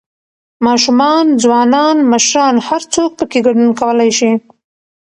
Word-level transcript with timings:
،ماشومان، 0.65 1.25
ځوانان، 1.43 1.97
مشران 2.11 2.55
هر 2.67 2.81
څوک 2.93 3.11
پکې 3.19 3.39
ګډون 3.45 3.69
کولى 3.79 4.09
شي 4.17 4.31